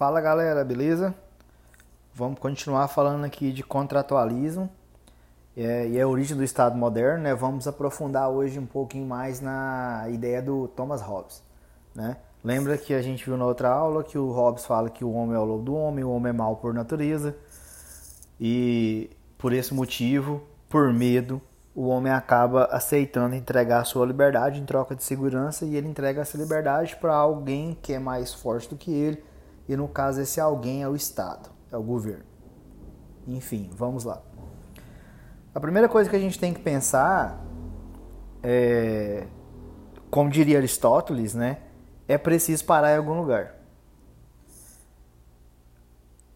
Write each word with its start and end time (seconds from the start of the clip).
Fala 0.00 0.18
galera, 0.18 0.64
beleza? 0.64 1.14
Vamos 2.14 2.38
continuar 2.38 2.88
falando 2.88 3.26
aqui 3.26 3.52
de 3.52 3.62
contratualismo 3.62 4.70
é, 5.54 5.88
e 5.88 6.00
a 6.00 6.08
origem 6.08 6.34
do 6.34 6.42
Estado 6.42 6.74
moderno, 6.74 7.24
né? 7.24 7.34
Vamos 7.34 7.68
aprofundar 7.68 8.30
hoje 8.30 8.58
um 8.58 8.64
pouquinho 8.64 9.06
mais 9.06 9.42
na 9.42 10.06
ideia 10.08 10.40
do 10.40 10.68
Thomas 10.68 11.02
Hobbes, 11.02 11.42
né? 11.94 12.16
Lembra 12.42 12.78
que 12.78 12.94
a 12.94 13.02
gente 13.02 13.26
viu 13.26 13.36
na 13.36 13.44
outra 13.44 13.68
aula 13.68 14.02
que 14.02 14.16
o 14.16 14.32
Hobbes 14.32 14.64
fala 14.64 14.88
que 14.88 15.04
o 15.04 15.12
homem 15.12 15.36
é 15.36 15.38
o 15.38 15.44
lobo 15.44 15.64
do 15.64 15.74
homem, 15.74 16.02
o 16.02 16.10
homem 16.10 16.30
é 16.30 16.32
mau 16.32 16.56
por 16.56 16.72
natureza 16.72 17.36
e 18.40 19.10
por 19.36 19.52
esse 19.52 19.74
motivo, 19.74 20.42
por 20.66 20.90
medo, 20.94 21.42
o 21.74 21.88
homem 21.88 22.10
acaba 22.10 22.64
aceitando 22.72 23.34
entregar 23.34 23.80
a 23.82 23.84
sua 23.84 24.06
liberdade 24.06 24.62
em 24.62 24.64
troca 24.64 24.96
de 24.96 25.04
segurança 25.04 25.66
e 25.66 25.76
ele 25.76 25.88
entrega 25.88 26.22
essa 26.22 26.38
liberdade 26.38 26.96
para 26.96 27.14
alguém 27.14 27.76
que 27.82 27.92
é 27.92 27.98
mais 27.98 28.32
forte 28.32 28.66
do 28.66 28.76
que 28.76 28.90
ele, 28.90 29.22
e 29.72 29.76
no 29.76 29.88
caso 29.88 30.20
esse 30.20 30.40
alguém 30.40 30.82
é 30.82 30.88
o 30.88 30.96
Estado, 30.96 31.50
é 31.70 31.76
o 31.76 31.82
governo. 31.82 32.24
Enfim, 33.26 33.70
vamos 33.72 34.04
lá. 34.04 34.20
A 35.54 35.60
primeira 35.60 35.88
coisa 35.88 36.08
que 36.08 36.16
a 36.16 36.18
gente 36.18 36.38
tem 36.38 36.52
que 36.52 36.60
pensar 36.60 37.38
é, 38.42 39.26
como 40.10 40.30
diria 40.30 40.58
Aristóteles, 40.58 41.34
né, 41.34 41.58
é 42.08 42.18
preciso 42.18 42.64
parar 42.64 42.94
em 42.94 42.96
algum 42.96 43.20
lugar. 43.20 43.54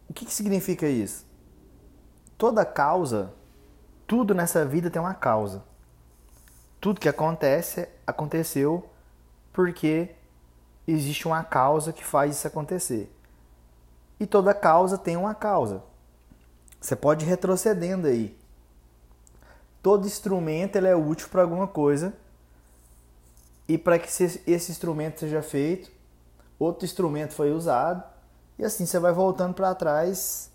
O 0.09 0.13
que, 0.13 0.25
que 0.25 0.33
significa 0.33 0.87
isso? 0.87 1.27
Toda 2.39 2.65
causa 2.65 3.33
tudo 4.07 4.35
nessa 4.35 4.65
vida 4.65 4.91
tem 4.91 5.01
uma 5.01 5.15
causa. 5.15 5.65
Tudo 6.81 7.01
que 7.01 7.09
acontece, 7.09 7.89
aconteceu 8.07 8.89
porque 9.53 10.15
existe 10.87 11.27
uma 11.27 11.43
causa 11.43 11.93
que 11.93 12.05
faz 12.05 12.37
isso 12.37 12.47
acontecer. 12.47 13.11
E 14.19 14.27
toda 14.27 14.55
causa 14.55 14.97
tem 14.97 15.17
uma 15.17 15.35
causa. 15.35 15.83
Você 16.81 16.95
pode 16.95 17.25
ir 17.25 17.29
retrocedendo 17.29 18.07
aí. 18.07 18.37
Todo 19.83 20.07
instrumento 20.07 20.77
ele 20.77 20.89
é 20.89 20.97
útil 20.97 21.29
para 21.29 21.43
alguma 21.43 21.67
coisa. 21.67 22.15
E 23.67 23.79
para 23.79 23.99
que 23.99 24.09
esse 24.09 24.71
instrumento 24.71 25.21
seja 25.21 25.43
feito, 25.43 25.91
outro 26.59 26.85
instrumento 26.85 27.35
foi 27.35 27.53
usado. 27.53 28.03
E 28.59 28.65
assim 28.65 28.87
você 28.87 28.99
vai 28.99 29.13
voltando 29.13 29.55
para 29.55 29.75
trás 29.75 30.51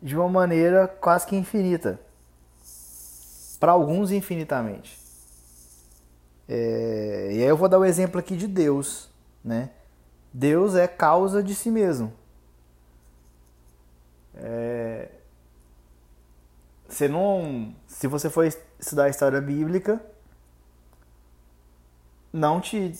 de 0.00 0.16
uma 0.16 0.28
maneira 0.28 0.88
quase 0.88 1.26
que 1.26 1.36
infinita 1.36 1.98
para 3.62 3.70
alguns 3.70 4.10
infinitamente. 4.10 4.98
É, 6.48 7.28
e 7.30 7.42
aí 7.42 7.48
eu 7.48 7.56
vou 7.56 7.68
dar 7.68 7.78
o 7.78 7.84
exemplo 7.84 8.18
aqui 8.18 8.36
de 8.36 8.48
Deus, 8.48 9.08
né? 9.44 9.70
Deus 10.32 10.74
é 10.74 10.88
causa 10.88 11.40
de 11.40 11.54
si 11.54 11.70
mesmo. 11.70 12.12
É, 14.34 15.08
você 16.88 17.08
não, 17.08 17.74
se 17.86 18.06
você 18.06 18.28
for 18.30 18.46
estudar 18.78 19.04
a 19.04 19.08
história 19.08 19.40
bíblica, 19.40 20.00
não 22.32 22.60
te 22.60 22.94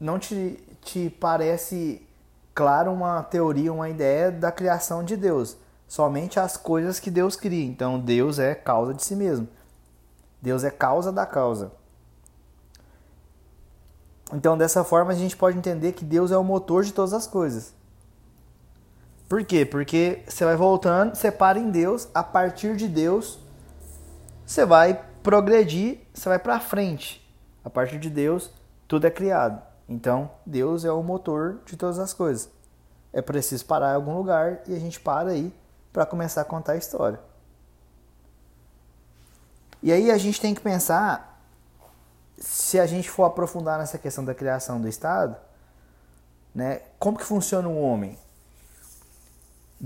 não 0.00 0.18
te, 0.18 0.62
te 0.82 1.08
parece 1.08 2.06
claro 2.54 2.92
uma 2.92 3.22
teoria, 3.22 3.72
uma 3.72 3.88
ideia 3.88 4.30
da 4.30 4.52
criação 4.52 5.02
de 5.04 5.16
Deus 5.16 5.56
somente 5.94 6.40
as 6.40 6.56
coisas 6.56 6.98
que 6.98 7.10
Deus 7.10 7.36
cria. 7.36 7.64
Então 7.64 7.98
Deus 8.00 8.38
é 8.38 8.54
causa 8.54 8.94
de 8.94 9.04
si 9.04 9.14
mesmo. 9.14 9.48
Deus 10.40 10.64
é 10.64 10.70
causa 10.70 11.12
da 11.12 11.24
causa. 11.24 11.72
Então 14.32 14.58
dessa 14.58 14.82
forma 14.82 15.12
a 15.12 15.14
gente 15.14 15.36
pode 15.36 15.56
entender 15.56 15.92
que 15.92 16.04
Deus 16.04 16.30
é 16.30 16.36
o 16.36 16.44
motor 16.44 16.84
de 16.84 16.92
todas 16.92 17.12
as 17.12 17.26
coisas. 17.26 17.72
Por 19.34 19.44
quê? 19.44 19.64
Porque 19.66 20.22
você 20.28 20.44
vai 20.44 20.54
voltando, 20.54 21.16
você 21.16 21.28
para 21.28 21.58
em 21.58 21.68
Deus, 21.68 22.06
a 22.14 22.22
partir 22.22 22.76
de 22.76 22.86
Deus 22.86 23.36
você 24.46 24.64
vai 24.64 25.04
progredir, 25.24 25.98
você 26.14 26.28
vai 26.28 26.38
para 26.38 26.60
frente. 26.60 27.20
A 27.64 27.68
partir 27.68 27.98
de 27.98 28.08
Deus 28.08 28.48
tudo 28.86 29.08
é 29.08 29.10
criado. 29.10 29.60
Então 29.88 30.30
Deus 30.46 30.84
é 30.84 30.92
o 30.92 31.02
motor 31.02 31.58
de 31.66 31.76
todas 31.76 31.98
as 31.98 32.12
coisas. 32.12 32.48
É 33.12 33.20
preciso 33.20 33.66
parar 33.66 33.90
em 33.90 33.94
algum 33.96 34.16
lugar 34.16 34.60
e 34.68 34.76
a 34.76 34.78
gente 34.78 35.00
para 35.00 35.30
aí 35.30 35.52
para 35.92 36.06
começar 36.06 36.42
a 36.42 36.44
contar 36.44 36.74
a 36.74 36.76
história. 36.76 37.18
E 39.82 39.92
aí 39.92 40.12
a 40.12 40.16
gente 40.16 40.40
tem 40.40 40.54
que 40.54 40.60
pensar, 40.60 41.42
se 42.38 42.78
a 42.78 42.86
gente 42.86 43.10
for 43.10 43.24
aprofundar 43.24 43.80
nessa 43.80 43.98
questão 43.98 44.24
da 44.24 44.32
criação 44.32 44.80
do 44.80 44.86
Estado, 44.86 45.34
né, 46.54 46.82
como 47.00 47.18
que 47.18 47.24
funciona 47.24 47.66
o 47.66 47.82
homem? 47.82 48.16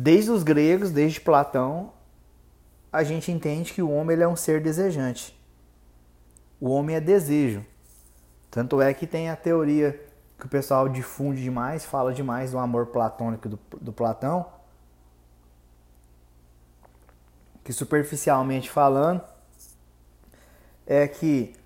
Desde 0.00 0.30
os 0.30 0.44
gregos, 0.44 0.92
desde 0.92 1.20
Platão, 1.20 1.92
a 2.92 3.02
gente 3.02 3.32
entende 3.32 3.72
que 3.72 3.82
o 3.82 3.90
homem 3.90 4.14
ele 4.14 4.22
é 4.22 4.28
um 4.28 4.36
ser 4.36 4.62
desejante. 4.62 5.36
O 6.60 6.70
homem 6.70 6.94
é 6.94 7.00
desejo. 7.00 7.66
Tanto 8.48 8.80
é 8.80 8.94
que 8.94 9.08
tem 9.08 9.28
a 9.28 9.34
teoria 9.34 10.00
que 10.38 10.46
o 10.46 10.48
pessoal 10.48 10.88
difunde 10.88 11.42
demais, 11.42 11.84
fala 11.84 12.14
demais 12.14 12.52
do 12.52 12.58
amor 12.58 12.86
platônico 12.86 13.48
do, 13.48 13.58
do 13.80 13.92
Platão, 13.92 14.46
que 17.64 17.72
superficialmente 17.72 18.70
falando, 18.70 19.20
é 20.86 21.08
que 21.08 21.56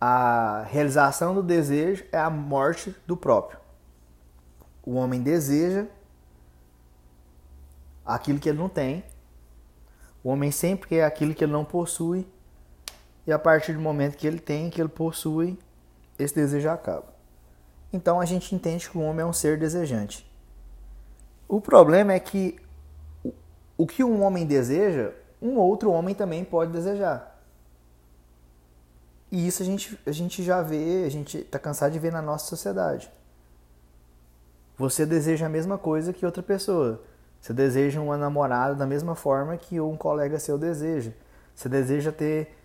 a 0.00 0.62
realização 0.68 1.34
do 1.34 1.42
desejo 1.42 2.04
é 2.12 2.18
a 2.18 2.30
morte 2.30 2.94
do 3.08 3.16
próprio. 3.16 3.58
O 4.84 4.94
homem 4.94 5.20
deseja 5.20 5.88
aquilo 8.04 8.38
que 8.38 8.48
ele 8.48 8.58
não 8.58 8.68
tem. 8.68 9.04
O 10.22 10.28
homem 10.28 10.50
sempre 10.50 10.88
quer 10.88 11.04
aquilo 11.04 11.34
que 11.34 11.44
ele 11.44 11.52
não 11.52 11.64
possui. 11.64 12.26
E 13.26 13.32
a 13.32 13.38
partir 13.38 13.72
do 13.72 13.80
momento 13.80 14.16
que 14.16 14.26
ele 14.26 14.40
tem, 14.40 14.70
que 14.70 14.80
ele 14.80 14.88
possui, 14.88 15.58
esse 16.18 16.34
desejo 16.34 16.68
acaba. 16.68 17.14
Então 17.92 18.20
a 18.20 18.24
gente 18.24 18.54
entende 18.54 18.88
que 18.88 18.96
o 18.96 19.00
homem 19.00 19.22
é 19.22 19.26
um 19.26 19.32
ser 19.32 19.58
desejante. 19.58 20.28
O 21.48 21.60
problema 21.60 22.12
é 22.12 22.20
que 22.20 22.56
o 23.76 23.86
que 23.86 24.04
um 24.04 24.22
homem 24.22 24.46
deseja, 24.46 25.12
um 25.40 25.56
outro 25.56 25.90
homem 25.90 26.14
também 26.14 26.44
pode 26.44 26.70
desejar. 26.70 27.40
E 29.32 29.46
isso 29.46 29.62
a 29.62 29.66
gente, 29.66 29.98
a 30.06 30.12
gente 30.12 30.42
já 30.42 30.60
vê, 30.60 31.04
a 31.06 31.08
gente 31.08 31.38
está 31.38 31.58
cansado 31.58 31.92
de 31.92 31.98
ver 31.98 32.12
na 32.12 32.20
nossa 32.20 32.46
sociedade. 32.46 33.10
Você 34.76 35.06
deseja 35.06 35.46
a 35.46 35.48
mesma 35.48 35.78
coisa 35.78 36.12
que 36.12 36.26
outra 36.26 36.42
pessoa. 36.42 37.02
Você 37.40 37.52
deseja 37.54 38.00
uma 38.00 38.16
namorada 38.16 38.74
da 38.74 38.86
mesma 38.86 39.14
forma 39.14 39.56
que 39.56 39.80
um 39.80 39.96
colega 39.96 40.38
seu 40.38 40.58
deseja. 40.58 41.12
Você 41.54 41.68
deseja 41.68 42.12
ter 42.12 42.56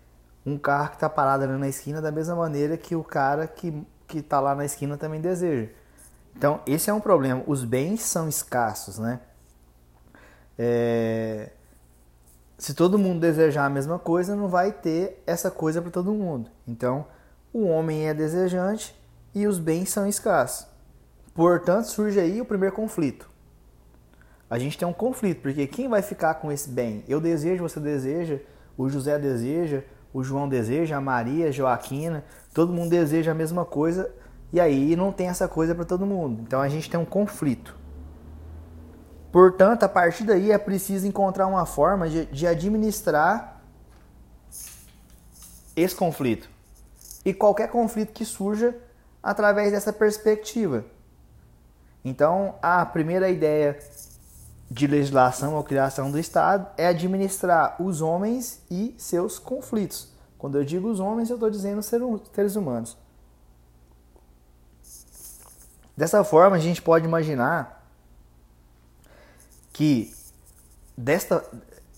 um 0.44 0.58
carro 0.58 0.90
que 0.90 0.96
está 0.96 1.08
parado 1.08 1.44
ali 1.44 1.58
na 1.58 1.68
esquina 1.68 2.00
da 2.00 2.12
mesma 2.12 2.36
maneira 2.36 2.76
que 2.76 2.94
o 2.94 3.02
cara 3.02 3.46
que 3.46 3.84
está 4.14 4.38
lá 4.38 4.54
na 4.54 4.64
esquina 4.64 4.96
também 4.96 5.20
deseja. 5.20 5.68
Então, 6.36 6.60
esse 6.66 6.90
é 6.90 6.92
um 6.92 7.00
problema. 7.00 7.42
Os 7.46 7.64
bens 7.64 8.02
são 8.02 8.28
escassos, 8.28 8.98
né? 8.98 9.20
É... 10.58 11.50
Se 12.58 12.74
todo 12.74 12.98
mundo 12.98 13.20
desejar 13.20 13.66
a 13.66 13.70
mesma 13.70 13.98
coisa, 13.98 14.36
não 14.36 14.48
vai 14.48 14.72
ter 14.72 15.22
essa 15.26 15.50
coisa 15.50 15.80
para 15.82 15.90
todo 15.90 16.12
mundo. 16.12 16.50
Então, 16.66 17.06
o 17.52 17.66
homem 17.66 18.08
é 18.08 18.14
desejante 18.14 18.94
e 19.34 19.46
os 19.46 19.58
bens 19.58 19.90
são 19.90 20.06
escassos. 20.06 20.66
Portanto, 21.34 21.86
surge 21.86 22.20
aí 22.20 22.40
o 22.40 22.44
primeiro 22.44 22.74
conflito. 22.74 23.28
A 24.48 24.58
gente 24.58 24.78
tem 24.78 24.86
um 24.86 24.92
conflito, 24.92 25.42
porque 25.42 25.66
quem 25.66 25.88
vai 25.88 26.02
ficar 26.02 26.34
com 26.34 26.52
esse 26.52 26.68
bem? 26.68 27.02
Eu 27.08 27.20
desejo, 27.20 27.62
você 27.62 27.80
deseja, 27.80 28.38
o 28.78 28.88
José 28.88 29.18
deseja, 29.18 29.82
o 30.12 30.22
João 30.22 30.48
deseja, 30.48 30.96
a 30.96 31.00
Maria, 31.00 31.48
a 31.48 31.50
Joaquina, 31.50 32.24
todo 32.54 32.72
mundo 32.72 32.90
deseja 32.90 33.32
a 33.32 33.34
mesma 33.34 33.64
coisa 33.64 34.10
e 34.52 34.60
aí 34.60 34.94
não 34.94 35.12
tem 35.12 35.28
essa 35.28 35.48
coisa 35.48 35.74
para 35.74 35.84
todo 35.84 36.06
mundo. 36.06 36.42
Então 36.42 36.60
a 36.60 36.68
gente 36.68 36.88
tem 36.88 36.98
um 36.98 37.04
conflito. 37.04 37.76
Portanto, 39.32 39.82
a 39.82 39.88
partir 39.88 40.24
daí 40.24 40.52
é 40.52 40.58
preciso 40.58 41.06
encontrar 41.06 41.46
uma 41.46 41.66
forma 41.66 42.08
de, 42.08 42.24
de 42.26 42.46
administrar 42.46 43.60
esse 45.74 45.94
conflito. 45.94 46.48
E 47.24 47.34
qualquer 47.34 47.68
conflito 47.68 48.12
que 48.12 48.24
surja 48.24 48.74
através 49.22 49.72
dessa 49.72 49.92
perspectiva. 49.92 50.84
Então, 52.04 52.54
a 52.62 52.86
primeira 52.86 53.28
ideia 53.28 53.76
de 54.70 54.86
legislação 54.86 55.54
ou 55.54 55.62
criação 55.62 56.10
do 56.10 56.18
Estado 56.18 56.66
é 56.76 56.88
administrar 56.88 57.80
os 57.80 58.00
homens 58.00 58.60
e 58.70 58.94
seus 58.98 59.38
conflitos. 59.38 60.08
Quando 60.36 60.58
eu 60.58 60.64
digo 60.64 60.88
os 60.88 61.00
homens, 61.00 61.30
eu 61.30 61.36
estou 61.36 61.50
dizendo 61.50 61.82
seres 61.82 62.56
humanos. 62.56 62.96
Dessa 65.96 66.22
forma, 66.24 66.56
a 66.56 66.60
gente 66.60 66.82
pode 66.82 67.06
imaginar 67.06 67.86
que 69.72 70.14
desta 70.96 71.44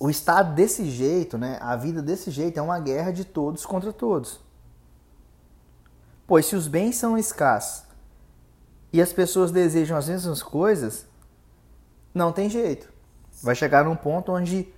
o 0.01 0.09
estado 0.09 0.55
desse 0.55 0.89
jeito, 0.89 1.37
né, 1.37 1.59
a 1.61 1.75
vida 1.75 2.01
desse 2.01 2.31
jeito 2.31 2.59
é 2.59 2.63
uma 2.63 2.79
guerra 2.79 3.11
de 3.11 3.25
todos 3.25 3.67
contra 3.67 3.93
todos. 3.93 4.39
Pois 6.25 6.47
se 6.47 6.55
os 6.55 6.69
bens 6.69 6.97
são 6.97 7.19
escassos 7.19 7.83
e 8.93 9.03
as 9.03 9.13
pessoas 9.13 9.51
desejam 9.51 9.97
as 9.97 10.09
mesmas 10.09 10.41
coisas, 10.41 11.05
não 12.19 12.33
tem 12.33 12.51
jeito. 12.51 12.93
Vai 13.43 13.55
chegar 13.55 13.85
num 13.85 13.97
ponto 13.97 14.33
onde 14.33 14.69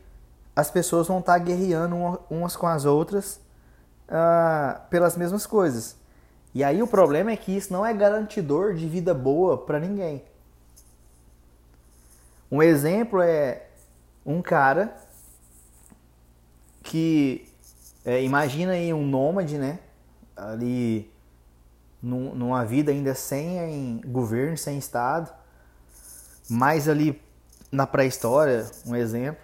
as 0.54 0.70
pessoas 0.70 1.08
vão 1.08 1.20
estar 1.20 1.38
guerreando 1.38 1.96
umas 2.28 2.54
com 2.54 2.66
as 2.66 2.84
outras 2.84 3.40
uh, 4.08 4.80
pelas 4.90 5.16
mesmas 5.16 5.46
coisas. 5.46 5.96
E 6.54 6.62
aí 6.62 6.82
o 6.82 6.86
problema 6.86 7.30
é 7.30 7.36
que 7.36 7.56
isso 7.56 7.72
não 7.72 7.86
é 7.86 7.94
garantidor 7.94 8.74
de 8.74 8.86
vida 8.88 9.14
boa 9.14 9.56
para 9.56 9.78
ninguém. 9.78 10.22
Um 12.50 12.62
exemplo 12.62 13.22
é 13.22 13.66
um 14.26 14.42
cara 14.42 14.94
que 16.82 17.48
é, 18.04 18.22
imagina 18.22 18.72
aí 18.72 18.92
um 18.92 19.06
nômade, 19.06 19.56
né? 19.56 19.78
Ali 20.36 21.10
num, 22.02 22.34
numa 22.34 22.64
vida 22.64 22.90
ainda 22.90 23.14
sem 23.14 24.00
governo, 24.06 24.56
sem 24.56 24.78
estado, 24.78 25.32
mais 26.48 26.88
ali 26.88 27.22
na 27.70 27.86
pré-história, 27.86 28.68
um 28.86 28.96
exemplo. 28.96 29.42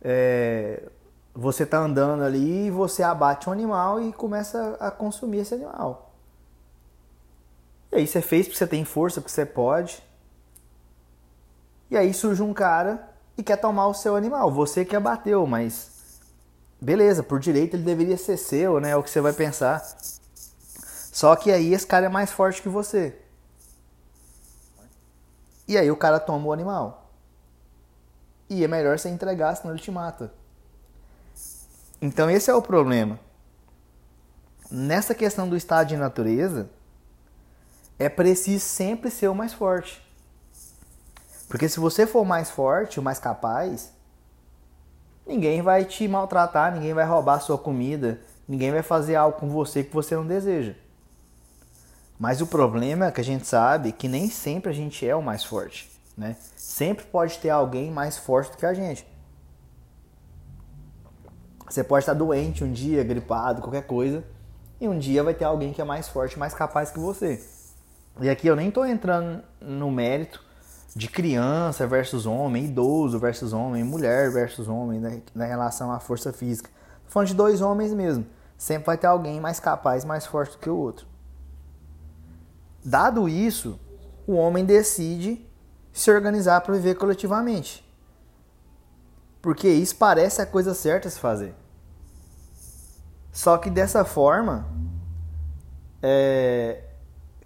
É, 0.00 0.88
você 1.34 1.64
está 1.64 1.78
andando 1.78 2.22
ali 2.22 2.66
e 2.66 2.70
você 2.70 3.02
abate 3.02 3.48
um 3.48 3.52
animal 3.52 4.00
e 4.00 4.12
começa 4.12 4.76
a 4.80 4.90
consumir 4.90 5.38
esse 5.38 5.54
animal. 5.54 6.14
E 7.92 7.96
aí 7.96 8.06
você 8.06 8.22
fez 8.22 8.46
porque 8.46 8.58
você 8.58 8.66
tem 8.66 8.84
força, 8.84 9.20
porque 9.20 9.32
você 9.32 9.44
pode. 9.44 10.02
E 11.90 11.96
aí 11.96 12.12
surge 12.12 12.42
um 12.42 12.52
cara 12.52 13.10
e 13.36 13.42
quer 13.42 13.56
tomar 13.56 13.86
o 13.86 13.94
seu 13.94 14.16
animal. 14.16 14.50
Você 14.50 14.84
que 14.84 14.96
abateu, 14.96 15.46
mas 15.46 16.20
beleza, 16.80 17.22
por 17.22 17.38
direito 17.38 17.74
ele 17.74 17.82
deveria 17.84 18.16
ser 18.16 18.36
seu, 18.36 18.80
né? 18.80 18.90
É 18.90 18.96
o 18.96 19.02
que 19.02 19.10
você 19.10 19.20
vai 19.20 19.32
pensar. 19.32 19.82
Só 21.12 21.34
que 21.36 21.50
aí 21.50 21.72
esse 21.72 21.86
cara 21.86 22.06
é 22.06 22.08
mais 22.08 22.30
forte 22.30 22.62
que 22.62 22.68
você. 22.68 23.18
E 25.66 25.76
aí 25.76 25.90
o 25.90 25.96
cara 25.96 26.20
toma 26.20 26.46
o 26.46 26.52
animal. 26.52 27.05
E 28.48 28.62
é 28.62 28.68
melhor 28.68 28.98
você 28.98 29.08
entregar, 29.08 29.54
senão 29.56 29.74
ele 29.74 29.82
te 29.82 29.90
mata. 29.90 30.32
Então 32.00 32.30
esse 32.30 32.50
é 32.50 32.54
o 32.54 32.62
problema. 32.62 33.18
Nessa 34.70 35.14
questão 35.14 35.48
do 35.48 35.56
estado 35.56 35.88
de 35.88 35.96
natureza, 35.96 36.68
é 37.98 38.08
preciso 38.08 38.64
sempre 38.64 39.10
ser 39.10 39.28
o 39.28 39.34
mais 39.34 39.52
forte. 39.52 40.04
Porque 41.48 41.68
se 41.68 41.80
você 41.80 42.06
for 42.06 42.24
mais 42.24 42.50
forte, 42.50 42.98
o 42.98 43.02
mais 43.02 43.18
capaz, 43.18 43.92
ninguém 45.26 45.62
vai 45.62 45.84
te 45.84 46.06
maltratar, 46.08 46.74
ninguém 46.74 46.92
vai 46.92 47.06
roubar 47.06 47.40
sua 47.40 47.56
comida, 47.56 48.20
ninguém 48.46 48.72
vai 48.72 48.82
fazer 48.82 49.14
algo 49.14 49.38
com 49.38 49.48
você 49.48 49.82
que 49.84 49.94
você 49.94 50.14
não 50.14 50.26
deseja. 50.26 50.74
Mas 52.18 52.40
o 52.40 52.46
problema 52.46 53.06
é 53.06 53.10
que 53.10 53.20
a 53.20 53.24
gente 53.24 53.46
sabe 53.46 53.92
que 53.92 54.08
nem 54.08 54.28
sempre 54.28 54.70
a 54.70 54.74
gente 54.74 55.06
é 55.06 55.14
o 55.14 55.22
mais 55.22 55.44
forte, 55.44 55.90
né? 56.16 56.36
Sempre 56.56 57.04
pode 57.06 57.38
ter 57.38 57.50
alguém 57.50 57.90
mais 57.90 58.16
forte 58.16 58.52
do 58.52 58.56
que 58.56 58.66
a 58.66 58.72
gente. 58.72 59.06
Você 61.68 61.82
pode 61.82 62.02
estar 62.02 62.14
doente 62.14 62.62
um 62.62 62.72
dia, 62.72 63.02
gripado, 63.02 63.60
qualquer 63.60 63.86
coisa, 63.86 64.24
e 64.80 64.88
um 64.88 64.98
dia 64.98 65.22
vai 65.22 65.34
ter 65.34 65.44
alguém 65.44 65.72
que 65.72 65.80
é 65.80 65.84
mais 65.84 66.08
forte, 66.08 66.38
mais 66.38 66.54
capaz 66.54 66.90
que 66.90 66.98
você. 66.98 67.42
E 68.20 68.30
aqui 68.30 68.46
eu 68.46 68.56
nem 68.56 68.68
estou 68.68 68.86
entrando 68.86 69.42
no 69.60 69.90
mérito 69.90 70.42
de 70.94 71.08
criança 71.08 71.86
versus 71.86 72.24
homem, 72.24 72.64
idoso 72.64 73.18
versus 73.18 73.52
homem, 73.52 73.84
mulher 73.84 74.30
versus 74.30 74.68
homem, 74.68 74.98
né, 74.98 75.22
na 75.34 75.44
relação 75.44 75.92
à 75.92 76.00
força 76.00 76.32
física. 76.32 76.70
Tô 77.04 77.10
falando 77.10 77.28
de 77.28 77.34
dois 77.34 77.60
homens 77.60 77.92
mesmo. 77.92 78.26
Sempre 78.56 78.86
vai 78.86 78.96
ter 78.96 79.06
alguém 79.06 79.38
mais 79.38 79.60
capaz, 79.60 80.04
mais 80.04 80.24
forte 80.24 80.52
do 80.52 80.58
que 80.58 80.70
o 80.70 80.76
outro. 80.76 81.06
Dado 82.82 83.28
isso, 83.28 83.78
o 84.26 84.34
homem 84.34 84.64
decide 84.64 85.46
se 85.96 86.10
organizar 86.10 86.60
para 86.60 86.74
viver 86.74 86.94
coletivamente. 86.96 87.82
Porque 89.40 89.66
isso 89.66 89.96
parece 89.96 90.42
a 90.42 90.46
coisa 90.46 90.74
certa 90.74 91.08
se 91.08 91.18
fazer. 91.18 91.54
Só 93.32 93.56
que 93.56 93.70
dessa 93.70 94.04
forma, 94.04 94.68
é, 96.02 96.84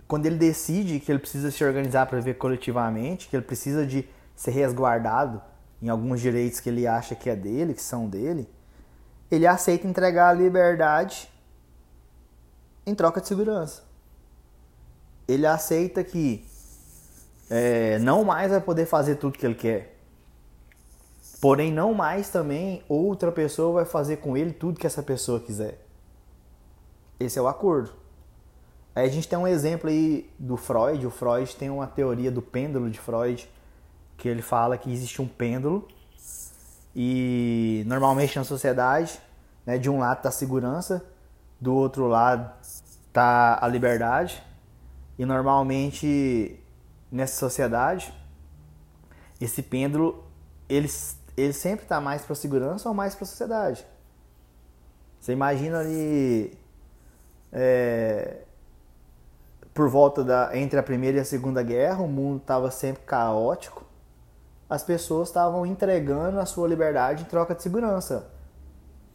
quando 0.08 0.26
ele 0.26 0.36
decide 0.36 0.98
que 0.98 1.12
ele 1.12 1.20
precisa 1.20 1.48
se 1.52 1.64
organizar 1.64 2.06
para 2.06 2.18
viver 2.18 2.34
coletivamente, 2.34 3.28
que 3.28 3.36
ele 3.36 3.44
precisa 3.44 3.86
de 3.86 4.08
ser 4.34 4.50
resguardado 4.50 5.40
em 5.80 5.88
alguns 5.88 6.20
direitos 6.20 6.58
que 6.58 6.68
ele 6.68 6.88
acha 6.88 7.14
que 7.14 7.30
é 7.30 7.36
dele, 7.36 7.72
que 7.72 7.82
são 7.82 8.08
dele, 8.08 8.48
ele 9.30 9.46
aceita 9.46 9.86
entregar 9.86 10.30
a 10.30 10.32
liberdade 10.32 11.30
em 12.84 12.96
troca 12.96 13.20
de 13.20 13.28
segurança. 13.28 13.84
Ele 15.28 15.46
aceita 15.46 16.02
que 16.02 16.49
é, 17.50 17.98
não 17.98 18.24
mais 18.24 18.50
vai 18.50 18.60
poder 18.60 18.86
fazer 18.86 19.16
tudo 19.16 19.36
que 19.36 19.44
ele 19.44 19.56
quer. 19.56 19.98
Porém, 21.40 21.72
não 21.72 21.92
mais 21.92 22.28
também 22.28 22.82
outra 22.88 23.32
pessoa 23.32 23.72
vai 23.72 23.84
fazer 23.84 24.18
com 24.18 24.36
ele 24.36 24.52
tudo 24.52 24.78
que 24.78 24.86
essa 24.86 25.02
pessoa 25.02 25.40
quiser. 25.40 25.84
Esse 27.18 27.38
é 27.38 27.42
o 27.42 27.48
acordo. 27.48 27.92
Aí 28.94 29.06
a 29.06 29.10
gente 29.10 29.26
tem 29.28 29.38
um 29.38 29.46
exemplo 29.46 29.88
aí 29.90 30.30
do 30.38 30.56
Freud. 30.56 31.06
O 31.06 31.10
Freud 31.10 31.56
tem 31.56 31.70
uma 31.70 31.86
teoria 31.86 32.30
do 32.30 32.42
pêndulo 32.42 32.88
de 32.88 33.00
Freud, 33.00 33.50
que 34.16 34.28
ele 34.28 34.42
fala 34.42 34.78
que 34.78 34.92
existe 34.92 35.20
um 35.20 35.26
pêndulo 35.26 35.88
e 36.94 37.84
normalmente 37.86 38.36
na 38.36 38.44
sociedade, 38.44 39.20
né, 39.64 39.78
de 39.78 39.88
um 39.88 39.98
lado 39.98 40.18
está 40.18 40.28
a 40.28 40.32
segurança, 40.32 41.04
do 41.60 41.74
outro 41.74 42.06
lado 42.06 42.50
está 42.60 43.58
a 43.60 43.66
liberdade. 43.68 44.42
E 45.18 45.24
normalmente 45.24 46.59
nessa 47.10 47.38
sociedade, 47.38 48.14
esse 49.40 49.62
pêndulo 49.62 50.24
ele 50.68 50.88
ele 51.36 51.52
sempre 51.52 51.84
está 51.84 52.00
mais 52.00 52.22
para 52.22 52.34
segurança 52.34 52.88
ou 52.88 52.94
mais 52.94 53.14
para 53.14 53.24
a 53.24 53.26
sociedade. 53.26 53.86
Você 55.20 55.32
imagina 55.32 55.80
ali 55.80 56.58
é, 57.52 58.42
por 59.72 59.88
volta 59.88 60.22
da 60.22 60.56
entre 60.56 60.78
a 60.78 60.82
primeira 60.82 61.18
e 61.18 61.20
a 61.20 61.24
segunda 61.24 61.62
guerra, 61.62 62.02
o 62.02 62.08
mundo 62.08 62.40
estava 62.40 62.70
sempre 62.70 63.02
caótico. 63.04 63.84
As 64.68 64.82
pessoas 64.82 65.28
estavam 65.28 65.66
entregando 65.66 66.38
a 66.38 66.46
sua 66.46 66.68
liberdade 66.68 67.22
em 67.22 67.26
troca 67.26 67.54
de 67.54 67.62
segurança. 67.62 68.30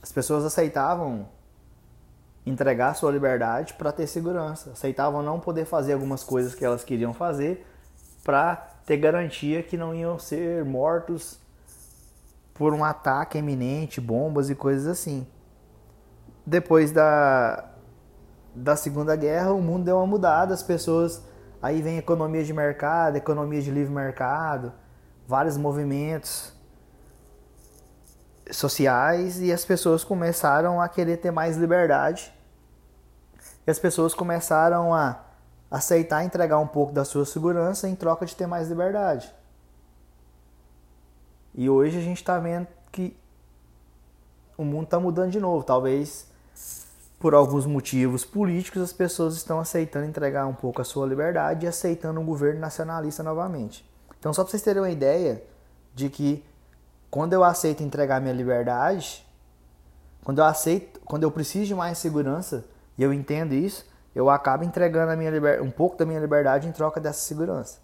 As 0.01 0.11
pessoas 0.11 0.43
aceitavam 0.43 1.27
entregar 2.45 2.89
a 2.89 2.93
sua 2.93 3.11
liberdade 3.11 3.73
para 3.73 3.91
ter 3.91 4.05
segurança, 4.05 4.71
aceitavam 4.71 5.23
não 5.23 5.39
poder 5.39 5.65
fazer 5.65 5.93
algumas 5.93 6.23
coisas 6.23 6.53
que 6.53 6.63
elas 6.63 6.83
queriam 6.83 7.13
fazer 7.13 7.65
para 8.25 8.55
ter 8.87 8.97
garantia 8.97 9.61
que 9.61 9.77
não 9.77 9.93
iam 9.93 10.17
ser 10.17 10.65
mortos 10.65 11.39
por 12.55 12.73
um 12.73 12.83
ataque 12.83 13.37
iminente, 13.37 14.01
bombas 14.01 14.49
e 14.49 14.55
coisas 14.55 14.87
assim. 14.87 15.27
Depois 16.43 16.91
da, 16.91 17.69
da 18.53 18.75
Segunda 18.75 19.15
Guerra, 19.15 19.51
o 19.53 19.61
mundo 19.61 19.85
deu 19.85 19.97
uma 19.97 20.07
mudada, 20.07 20.55
as 20.55 20.63
pessoas. 20.63 21.21
Aí 21.61 21.83
vem 21.83 21.97
economia 21.97 22.43
de 22.43 22.51
mercado, 22.51 23.15
economia 23.15 23.61
de 23.61 23.69
livre 23.69 23.93
mercado, 23.93 24.73
vários 25.27 25.55
movimentos 25.55 26.51
sociais 28.51 29.39
e 29.39 29.51
as 29.51 29.65
pessoas 29.65 30.03
começaram 30.03 30.81
a 30.81 30.89
querer 30.89 31.17
ter 31.17 31.31
mais 31.31 31.57
liberdade. 31.57 32.33
E 33.67 33.71
as 33.71 33.77
pessoas 33.77 34.15
começaram 34.15 34.93
a 34.93 35.24
aceitar 35.75 36.23
entregar 36.23 36.57
um 36.57 36.67
pouco 36.67 36.93
da 36.93 37.03
sua 37.03 37.25
segurança 37.25 37.89
em 37.89 37.95
troca 37.95 38.25
de 38.25 38.33
ter 38.33 38.47
mais 38.47 38.69
liberdade. 38.69 39.29
E 41.53 41.69
hoje 41.69 41.97
a 41.97 42.01
gente 42.01 42.17
está 42.17 42.39
vendo 42.39 42.65
que 42.93 43.15
o 44.57 44.63
mundo 44.63 44.85
está 44.85 45.01
mudando 45.01 45.31
de 45.31 45.39
novo. 45.39 45.65
Talvez 45.65 46.27
por 47.19 47.33
alguns 47.33 47.65
motivos 47.65 48.23
políticos 48.23 48.81
as 48.81 48.93
pessoas 48.93 49.35
estão 49.35 49.59
aceitando 49.59 50.05
entregar 50.05 50.47
um 50.47 50.53
pouco 50.53 50.81
a 50.81 50.85
sua 50.85 51.05
liberdade 51.05 51.65
e 51.65 51.67
aceitando 51.67 52.21
um 52.21 52.25
governo 52.25 52.61
nacionalista 52.61 53.21
novamente. 53.21 53.85
Então, 54.17 54.33
só 54.33 54.43
para 54.43 54.51
vocês 54.51 54.63
terem 54.63 54.81
uma 54.81 54.89
ideia 54.89 55.43
de 55.93 56.09
que 56.09 56.41
quando 57.11 57.33
eu 57.33 57.43
aceito 57.43 57.83
entregar 57.83 58.21
minha 58.21 58.33
liberdade, 58.33 59.27
quando 60.23 60.39
eu 60.39 60.45
aceito, 60.45 61.01
quando 61.01 61.23
eu 61.23 61.31
preciso 61.31 61.65
de 61.65 61.75
mais 61.75 61.97
segurança 61.97 62.63
e 62.97 63.03
eu 63.03 63.11
entendo 63.11 63.53
isso, 63.53 63.85
eu 64.15 64.29
acabo 64.29 64.63
entregando 64.63 65.11
a 65.11 65.15
minha 65.15 65.29
liber... 65.29 65.61
um 65.61 65.69
pouco 65.69 65.97
da 65.97 66.05
minha 66.05 66.19
liberdade 66.19 66.67
em 66.67 66.71
troca 66.71 67.01
dessa 67.01 67.19
segurança. 67.19 67.79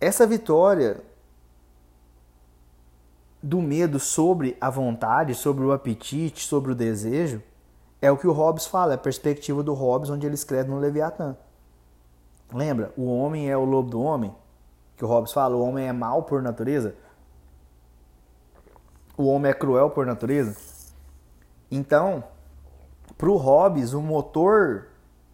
Essa 0.00 0.26
vitória 0.26 1.02
do 3.42 3.60
medo 3.60 3.98
sobre 3.98 4.56
a 4.60 4.70
vontade, 4.70 5.34
sobre 5.34 5.64
o 5.64 5.72
apetite, 5.72 6.44
sobre 6.44 6.72
o 6.72 6.74
desejo, 6.74 7.42
é 8.00 8.10
o 8.10 8.16
que 8.16 8.26
o 8.26 8.32
Hobbes 8.32 8.66
fala, 8.66 8.92
é 8.92 8.94
a 8.94 8.98
perspectiva 8.98 9.62
do 9.62 9.74
Hobbes, 9.74 10.10
onde 10.10 10.26
ele 10.26 10.34
escreve 10.34 10.70
no 10.70 10.78
Leviatã. 10.78 11.36
Lembra? 12.52 12.92
O 12.96 13.06
homem 13.06 13.50
é 13.50 13.56
o 13.56 13.64
lobo 13.64 13.90
do 13.90 14.00
homem, 14.00 14.34
que 14.96 15.04
o 15.04 15.08
Hobbes 15.08 15.32
fala, 15.32 15.56
o 15.56 15.60
homem 15.60 15.88
é 15.88 15.92
mau 15.92 16.22
por 16.22 16.40
natureza. 16.40 16.94
O 19.16 19.26
homem 19.26 19.50
é 19.50 19.54
cruel 19.54 19.90
por 19.90 20.06
natureza. 20.06 20.56
Então, 21.70 22.22
para 23.16 23.28
o 23.28 23.36
Hobbes, 23.36 23.92
o 23.92 24.00
motor 24.00 24.88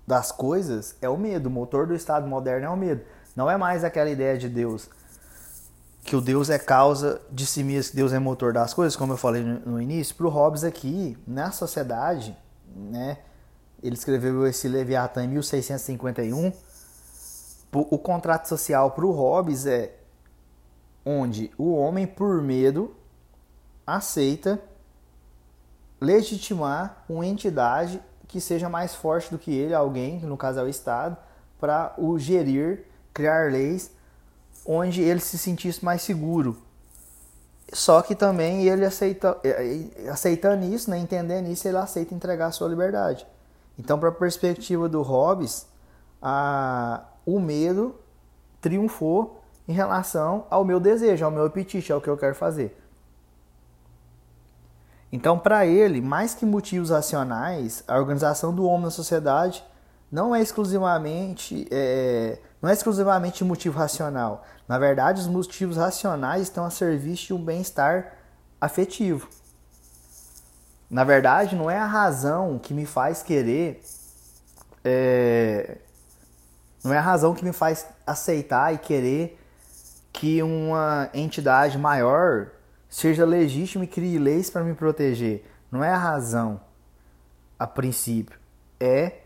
das 0.07 0.31
coisas 0.33 0.97
é 1.01 1.09
o 1.09 1.17
medo. 1.17 1.47
O 1.49 1.51
motor 1.51 1.87
do 1.87 1.95
Estado 1.95 2.27
moderno 2.27 2.67
é 2.67 2.71
o 2.71 2.77
medo. 2.77 3.03
Não 3.35 3.51
é 3.51 3.57
mais 3.57 3.83
aquela 3.85 4.11
ideia 4.11 4.37
de 4.37 4.49
Deus 4.49 4.89
que 6.05 6.17
o 6.17 6.21
Deus 6.21 6.51
é 6.51 6.59
causa 6.59 7.21
de 7.31 7.47
si 7.47 7.63
mesmo, 7.63 7.93
que 7.93 7.97
Deus 7.97 8.13
é 8.13 8.19
motor 8.19 8.53
das 8.53 8.75
coisas, 8.75 8.97
como 8.97 9.13
eu 9.13 9.17
falei 9.17 9.43
no, 9.43 9.81
início. 9.81 10.15
Para 10.15 10.27
o 10.27 10.31
Hobbes 10.31 10.65
aqui, 10.65 11.17
na 11.27 11.53
sociedade, 11.53 12.37
né, 12.75 13.19
ele 13.83 13.95
escreveu 13.95 14.47
esse 14.47 14.69
Leviatã 14.69 15.25
em 15.25 15.29
1651. 15.29 16.53
O 17.73 17.99
contrato 17.99 18.49
social 18.49 18.91
para 18.91 19.07
o 19.07 19.13
Hobbes 19.13 19.65
é 19.65 19.95
onde 21.05 21.51
o 21.57 21.73
homem, 21.73 22.07
por 22.07 22.43
medo, 22.43 22.95
aceita 23.87 24.61
legitimar 26.03 27.05
uma 27.09 27.25
entidade 27.25 28.01
que 28.27 28.41
seja 28.41 28.69
mais 28.69 28.95
forte 28.95 29.31
do 29.31 29.39
que 29.39 29.55
ele, 29.55 29.75
alguém, 29.75 30.21
no 30.21 30.37
caso 30.37 30.59
é 30.59 30.63
o 30.63 30.69
Estado, 30.69 31.17
para 31.61 31.95
o 31.97 32.19
gerir, 32.19 32.85
criar 33.15 33.53
leis 33.53 33.91
onde 34.67 35.01
ele 35.03 35.21
se 35.21 35.39
sentisse 35.39 35.85
mais 35.85 36.03
seguro. 36.03 36.57
Só 37.73 38.03
que 38.03 38.15
também 38.15 38.67
ele 38.67 38.85
aceita, 38.85 39.39
é, 39.45 39.89
é, 39.97 40.09
aceitando 40.09 40.65
isso, 40.65 40.91
né, 40.91 40.99
entendendo 40.99 41.49
isso, 41.49 41.67
ele 41.67 41.77
aceita 41.77 42.15
entregar 42.15 42.47
a 42.47 42.53
sua 42.53 42.69
liberdade. 42.69 43.27
Então, 43.79 43.99
para 43.99 44.11
a 44.11 44.13
perspectiva 44.13 44.89
do 44.89 45.03
Hobbes, 45.03 45.67
a, 46.21 47.03
o 47.25 47.41
medo 47.41 47.95
triunfou 48.61 49.41
em 49.67 49.73
relação 49.73 50.47
ao 50.51 50.65
meu 50.65 50.79
desejo, 50.79 51.25
ao 51.25 51.31
meu 51.31 51.47
apetite, 51.47 51.93
ao 51.93 52.01
que 52.01 52.09
eu 52.09 52.17
quero 52.17 52.35
fazer. 52.35 52.82
Então, 55.13 55.39
para 55.39 55.67
ele, 55.67 56.01
mais 56.01 56.35
que 56.35 56.47
motivos 56.47 56.89
racionais, 56.89 57.85
a 57.87 57.99
organização 57.99 58.55
do 58.55 58.65
homem 58.65 58.87
na 58.87 58.91
sociedade 58.91 59.63
não 60.11 60.35
é 60.35 60.41
exclusivamente 60.41 61.69
é, 61.71 62.39
não 62.61 62.71
é 62.71 62.73
exclusivamente 62.73 63.45
motivo 63.45 63.79
racional. 63.79 64.45
Na 64.67 64.79
verdade, 64.79 65.21
os 65.21 65.27
motivos 65.27 65.77
racionais 65.77 66.43
estão 66.43 66.65
a 66.65 66.71
serviço 66.71 67.27
de 67.27 67.35
um 67.35 67.45
bem-estar 67.45 68.15
afetivo. 68.61 69.29
Na 70.89 71.05
verdade, 71.05 71.57
não 71.57 71.71
é 71.71 71.79
a 71.79 71.87
razão 71.87 72.59
que 72.59 72.73
me 72.73 72.87
faz 72.87 73.23
querer, 73.23 73.83
é, 74.85 75.79
não 76.85 76.93
é 76.93 76.99
a 76.99 77.03
razão 77.03 77.35
que 77.35 77.45
me 77.45 77.53
faz 77.53 77.87
aceitar 78.07 78.75
e 78.75 78.79
querer 78.79 79.39
que 80.13 80.43
uma 80.43 81.09
entidade 81.15 81.79
maior 81.79 82.51
seja 82.93 83.25
legítima 83.25 83.85
e 83.85 83.89
crie 83.89 84.19
leis 84.19 84.51
para 84.51 84.63
me 84.63 84.75
proteger. 84.75 85.51
Não 85.71 85.83
é 85.83 85.91
a 85.91 85.97
razão, 85.97 86.61
a 87.59 87.67
princípio. 87.67 88.39
É 88.79 89.23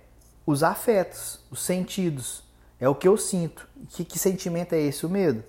os 0.46 0.62
afetos, 0.62 1.40
os 1.50 1.60
sentidos. 1.64 2.44
É 2.78 2.88
o 2.88 2.94
que 2.94 3.08
eu 3.08 3.16
sinto. 3.16 3.68
Que, 3.88 4.04
que 4.04 4.20
sentimento 4.20 4.72
é 4.72 4.80
esse? 4.80 5.04
O 5.04 5.10
medo. 5.10 5.42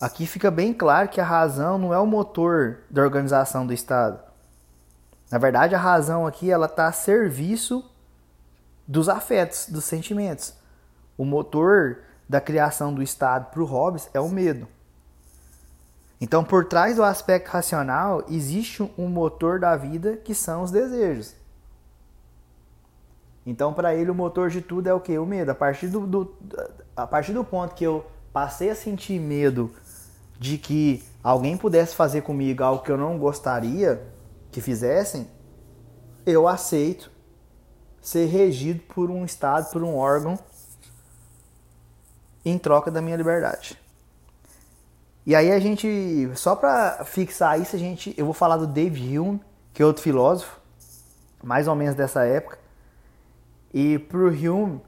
Aqui 0.00 0.28
fica 0.28 0.48
bem 0.48 0.72
claro 0.72 1.08
que 1.08 1.20
a 1.20 1.24
razão 1.24 1.76
não 1.76 1.92
é 1.92 1.98
o 1.98 2.06
motor 2.06 2.82
da 2.88 3.02
organização 3.02 3.66
do 3.66 3.72
Estado. 3.72 4.20
Na 5.28 5.38
verdade, 5.38 5.74
a 5.74 5.78
razão 5.78 6.24
aqui 6.24 6.52
ela 6.52 6.66
está 6.66 6.86
a 6.86 6.92
serviço 6.92 7.84
dos 8.86 9.08
afetos, 9.08 9.66
dos 9.68 9.84
sentimentos. 9.84 10.54
O 11.16 11.24
motor 11.24 11.98
da 12.28 12.40
criação 12.40 12.94
do 12.94 13.02
Estado 13.02 13.50
para 13.50 13.60
o 13.60 13.66
Hobbes 13.66 14.08
é 14.14 14.20
o 14.20 14.28
medo. 14.28 14.68
Então, 16.20 16.42
por 16.42 16.64
trás 16.64 16.96
do 16.96 17.04
aspecto 17.04 17.48
racional, 17.48 18.24
existe 18.28 18.82
um 18.98 19.06
motor 19.08 19.60
da 19.60 19.76
vida 19.76 20.16
que 20.16 20.34
são 20.34 20.62
os 20.62 20.70
desejos. 20.70 21.34
Então, 23.46 23.72
para 23.72 23.94
ele, 23.94 24.10
o 24.10 24.14
motor 24.14 24.50
de 24.50 24.60
tudo 24.60 24.88
é 24.88 24.94
o 24.94 25.00
que? 25.00 25.16
O 25.16 25.24
medo. 25.24 25.50
A 25.50 25.54
partir 25.54 25.88
do, 25.88 26.06
do, 26.06 26.36
a 26.96 27.06
partir 27.06 27.32
do 27.32 27.44
ponto 27.44 27.74
que 27.74 27.84
eu 27.84 28.04
passei 28.32 28.68
a 28.68 28.74
sentir 28.74 29.18
medo 29.20 29.70
de 30.38 30.58
que 30.58 31.02
alguém 31.22 31.56
pudesse 31.56 31.94
fazer 31.94 32.22
comigo 32.22 32.62
algo 32.62 32.82
que 32.82 32.90
eu 32.90 32.98
não 32.98 33.16
gostaria 33.16 34.02
que 34.50 34.60
fizessem, 34.60 35.26
eu 36.26 36.46
aceito 36.46 37.10
ser 38.00 38.26
regido 38.26 38.80
por 38.94 39.10
um 39.10 39.24
Estado, 39.24 39.70
por 39.70 39.82
um 39.82 39.96
órgão, 39.96 40.38
em 42.44 42.58
troca 42.58 42.90
da 42.90 43.00
minha 43.00 43.16
liberdade. 43.16 43.78
E 45.28 45.34
aí 45.34 45.52
a 45.52 45.60
gente, 45.60 46.30
só 46.36 46.56
para 46.56 47.04
fixar 47.04 47.60
isso, 47.60 47.76
a 47.76 47.78
gente, 47.78 48.14
eu 48.16 48.24
vou 48.24 48.32
falar 48.32 48.56
do 48.56 48.66
Dave 48.66 49.18
Hume, 49.18 49.38
que 49.74 49.82
é 49.82 49.84
outro 49.84 50.02
filósofo, 50.02 50.58
mais 51.42 51.68
ou 51.68 51.74
menos 51.74 51.94
dessa 51.94 52.24
época. 52.24 52.58
E 53.74 53.98
pro 53.98 54.28
Hume, 54.28 54.80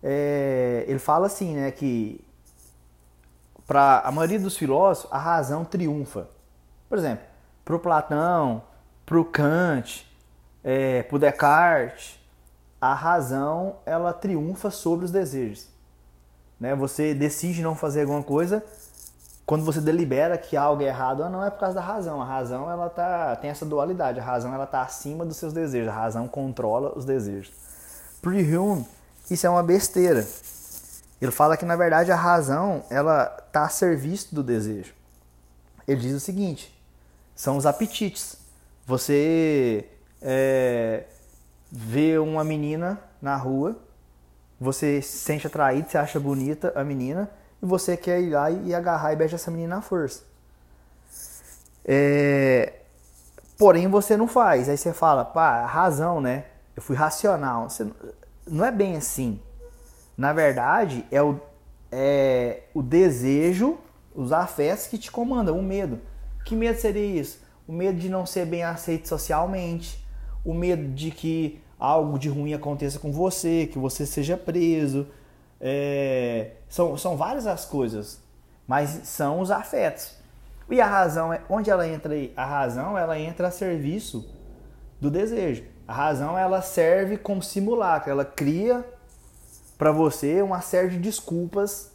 é, 0.00 0.84
ele 0.86 1.00
fala 1.00 1.26
assim, 1.26 1.56
né, 1.56 1.72
que 1.72 2.24
para 3.66 3.98
a 4.04 4.12
maioria 4.12 4.38
dos 4.38 4.56
filósofos 4.56 5.12
a 5.12 5.18
razão 5.18 5.64
triunfa. 5.64 6.28
Por 6.88 6.96
exemplo, 6.96 7.24
pro 7.64 7.80
Platão, 7.80 8.62
pro 9.04 9.24
Kant, 9.24 10.06
é, 10.62 11.02
pro 11.02 11.18
Descartes, 11.18 12.16
a 12.80 12.94
razão 12.94 13.78
ela 13.84 14.12
triunfa 14.12 14.70
sobre 14.70 15.04
os 15.04 15.10
desejos. 15.10 15.68
Né? 16.60 16.76
Você 16.76 17.12
decide 17.12 17.60
não 17.60 17.74
fazer 17.74 18.02
alguma 18.02 18.22
coisa 18.22 18.64
quando 19.50 19.64
você 19.64 19.80
delibera 19.80 20.38
que 20.38 20.56
algo 20.56 20.80
é 20.80 20.86
errado 20.86 21.28
não 21.28 21.44
é 21.44 21.50
por 21.50 21.58
causa 21.58 21.74
da 21.74 21.80
razão. 21.80 22.22
A 22.22 22.24
razão 22.24 22.70
ela 22.70 22.88
tá 22.88 23.34
tem 23.34 23.50
essa 23.50 23.66
dualidade. 23.66 24.20
A 24.20 24.22
razão 24.22 24.54
ela 24.54 24.64
tá 24.64 24.80
acima 24.80 25.26
dos 25.26 25.38
seus 25.38 25.52
desejos. 25.52 25.88
A 25.88 25.92
razão 25.92 26.28
controla 26.28 26.96
os 26.96 27.04
desejos. 27.04 27.50
Para 28.22 28.30
Hume, 28.30 28.86
isso 29.28 29.44
é 29.44 29.50
uma 29.50 29.64
besteira. 29.64 30.24
Ele 31.20 31.32
fala 31.32 31.56
que 31.56 31.64
na 31.64 31.74
verdade 31.74 32.12
a 32.12 32.14
razão 32.14 32.84
ela 32.88 33.24
tá 33.50 33.64
a 33.64 33.68
serviço 33.68 34.32
do 34.32 34.44
desejo. 34.44 34.94
Ele 35.84 36.00
diz 36.00 36.14
o 36.14 36.20
seguinte: 36.20 36.72
são 37.34 37.56
os 37.56 37.66
apetites. 37.66 38.36
Você 38.86 39.84
é, 40.22 41.06
vê 41.72 42.20
uma 42.20 42.44
menina 42.44 43.00
na 43.20 43.34
rua, 43.34 43.76
você 44.60 45.02
se 45.02 45.18
sente 45.18 45.48
atraído, 45.48 45.90
você 45.90 45.98
acha 45.98 46.20
bonita 46.20 46.72
a 46.76 46.84
menina 46.84 47.28
e 47.62 47.66
você 47.66 47.96
quer 47.96 48.20
ir 48.20 48.30
lá 48.30 48.50
e 48.50 48.74
agarrar 48.74 49.12
e 49.12 49.16
beijar 49.16 49.36
essa 49.36 49.50
menina 49.50 49.78
à 49.78 49.82
força. 49.82 50.24
É... 51.84 52.74
Porém, 53.58 53.88
você 53.88 54.16
não 54.16 54.26
faz. 54.26 54.68
Aí 54.68 54.76
você 54.76 54.92
fala, 54.92 55.24
pá, 55.24 55.66
razão, 55.66 56.20
né? 56.20 56.46
Eu 56.74 56.82
fui 56.82 56.96
racional. 56.96 57.68
Você... 57.68 57.86
Não 58.46 58.64
é 58.64 58.70
bem 58.70 58.96
assim. 58.96 59.40
Na 60.16 60.32
verdade, 60.32 61.06
é 61.10 61.22
o, 61.22 61.38
é 61.92 62.62
o 62.74 62.82
desejo, 62.82 63.78
os 64.14 64.32
afetos 64.32 64.86
que 64.86 64.98
te 64.98 65.10
comandam, 65.10 65.58
o 65.58 65.62
medo. 65.62 66.00
Que 66.44 66.56
medo 66.56 66.78
seria 66.78 67.20
isso? 67.20 67.42
O 67.68 67.72
medo 67.72 67.98
de 67.98 68.08
não 68.08 68.24
ser 68.24 68.46
bem 68.46 68.62
aceito 68.62 69.08
socialmente, 69.08 70.04
o 70.44 70.54
medo 70.54 70.88
de 70.88 71.10
que 71.10 71.62
algo 71.78 72.18
de 72.18 72.28
ruim 72.28 72.52
aconteça 72.52 72.98
com 72.98 73.12
você, 73.12 73.68
que 73.70 73.78
você 73.78 74.04
seja 74.04 74.36
preso, 74.36 75.06
é, 75.60 76.52
são, 76.68 76.96
são 76.96 77.16
várias 77.16 77.46
as 77.46 77.64
coisas, 77.64 78.22
mas 78.66 78.88
são 79.04 79.40
os 79.40 79.50
afetos. 79.50 80.16
E 80.68 80.80
a 80.80 80.86
razão, 80.86 81.32
é 81.32 81.42
onde 81.48 81.68
ela 81.68 81.86
entra 81.86 82.14
aí? 82.14 82.32
A 82.36 82.44
razão 82.44 82.96
ela 82.96 83.18
entra 83.18 83.48
a 83.48 83.50
serviço 83.50 84.28
do 85.00 85.10
desejo. 85.10 85.64
A 85.86 85.92
razão 85.92 86.38
ela 86.38 86.62
serve 86.62 87.16
como 87.16 87.42
simulacro, 87.42 88.10
ela 88.10 88.24
cria 88.24 88.84
para 89.76 89.90
você 89.90 90.40
uma 90.40 90.60
série 90.60 90.90
de 90.90 90.98
desculpas 90.98 91.90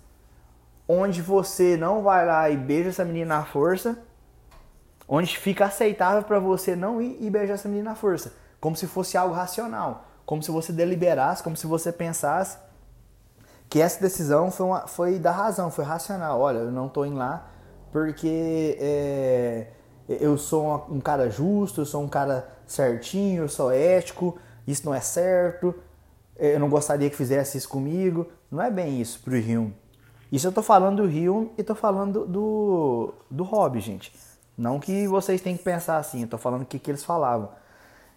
onde 0.88 1.22
você 1.22 1.78
não 1.78 2.04
vai 2.04 2.26
lá 2.26 2.50
e 2.50 2.58
beija 2.58 2.90
essa 2.90 3.06
menina 3.06 3.38
na 3.38 3.46
força, 3.46 3.98
onde 5.08 5.38
fica 5.38 5.66
aceitável 5.66 6.24
para 6.24 6.40
você 6.40 6.76
não 6.76 7.02
ir 7.02 7.18
e 7.20 7.30
beijar 7.30 7.54
essa 7.54 7.70
menina 7.70 7.92
na 7.92 7.96
força, 7.96 8.34
como 8.60 8.76
se 8.76 8.86
fosse 8.86 9.18
algo 9.18 9.34
racional, 9.34 10.06
como 10.26 10.44
se 10.44 10.52
você 10.52 10.72
deliberasse, 10.72 11.42
como 11.42 11.56
se 11.56 11.66
você 11.66 11.92
pensasse 11.92 12.58
que 13.76 13.82
essa 13.82 14.00
decisão 14.00 14.50
foi, 14.52 14.66
uma, 14.68 14.88
foi 14.88 15.20
da 15.20 15.32
razão, 15.32 15.70
foi 15.70 15.84
racional. 15.84 16.40
Olha, 16.40 16.60
eu 16.60 16.72
não 16.72 16.88
estou 16.88 17.06
indo 17.06 17.18
lá 17.18 17.46
porque 17.92 18.78
é, 18.80 19.68
eu 20.08 20.38
sou 20.38 20.88
um 20.90 21.02
cara 21.02 21.30
justo, 21.30 21.82
eu 21.82 21.86
sou 21.86 22.02
um 22.02 22.08
cara 22.08 22.48
certinho, 22.66 23.44
eu 23.44 23.50
sou 23.50 23.74
ético, 23.74 24.38
isso 24.66 24.86
não 24.86 24.96
é 24.96 25.02
certo, 25.02 25.76
eu 26.38 26.58
não 26.58 26.70
gostaria 26.70 27.10
que 27.10 27.18
fizesse 27.18 27.58
isso 27.58 27.68
comigo. 27.68 28.28
Não 28.50 28.64
é 28.64 28.72
bem 28.72 29.02
isso 29.02 29.20
pro 29.20 29.36
Hume. 29.36 29.76
Isso 30.32 30.48
eu 30.48 30.54
tô 30.54 30.62
falando 30.62 31.06
do 31.06 31.10
Hume 31.10 31.52
e 31.58 31.62
tô 31.62 31.76
falando 31.76 32.26
do, 32.26 33.14
do 33.30 33.44
Hobby, 33.44 33.82
gente. 33.82 34.16
Não 34.58 34.80
que 34.80 35.06
vocês 35.06 35.42
tenham 35.42 35.58
que 35.58 35.66
pensar 35.66 35.98
assim, 35.98 36.22
eu 36.22 36.30
tô 36.30 36.38
falando 36.38 36.62
o 36.62 36.66
que, 36.66 36.80
que 36.80 36.90
eles 36.90 37.04
falavam. 37.04 37.50